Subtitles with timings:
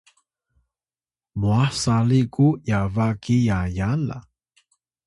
[1.39, 4.17] mwah sali ku yaba ki yaya la